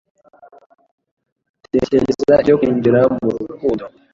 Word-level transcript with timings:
atekereza 1.65 2.31
ibyo 2.41 2.53
kwinjira 2.59 2.99
mu 3.21 3.29
rukundo 3.51 3.83